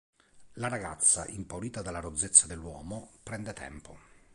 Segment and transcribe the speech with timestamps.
[0.53, 3.99] La ragazza, impaurita dalla rozzezza dell'uomo, prende tempo.